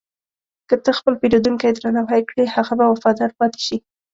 [0.67, 3.77] که ته خپل پیرودونکی درناوی کړې، هغه به وفادار پاتې شي.